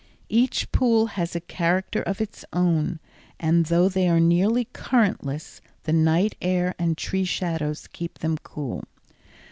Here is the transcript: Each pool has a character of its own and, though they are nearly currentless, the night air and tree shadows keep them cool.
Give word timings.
Each 0.29 0.71
pool 0.71 1.05
has 1.13 1.35
a 1.35 1.39
character 1.39 2.01
of 2.01 2.19
its 2.19 2.43
own 2.51 2.99
and, 3.39 3.67
though 3.67 3.87
they 3.87 4.09
are 4.09 4.19
nearly 4.19 4.65
currentless, 4.73 5.61
the 5.83 5.93
night 5.93 6.33
air 6.41 6.73
and 6.79 6.97
tree 6.97 7.23
shadows 7.23 7.85
keep 7.85 8.17
them 8.17 8.39
cool. 8.39 8.83